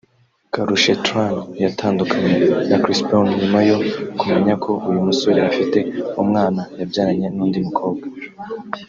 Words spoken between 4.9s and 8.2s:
musore afite umwana yabyaranye n’undi mukobwa